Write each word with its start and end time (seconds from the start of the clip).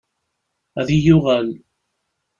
Ad 0.79 0.87
iyi-yuɣal. 0.95 1.47